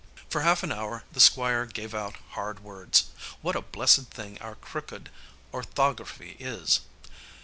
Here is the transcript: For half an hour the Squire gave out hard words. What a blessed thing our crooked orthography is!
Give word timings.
For 0.31 0.41
half 0.41 0.63
an 0.63 0.71
hour 0.71 1.03
the 1.11 1.19
Squire 1.19 1.67
gave 1.67 1.93
out 1.93 2.15
hard 2.31 2.63
words. 2.63 3.11
What 3.43 3.55
a 3.55 3.61
blessed 3.61 4.05
thing 4.09 4.39
our 4.39 4.55
crooked 4.55 5.11
orthography 5.53 6.37
is! 6.39 6.79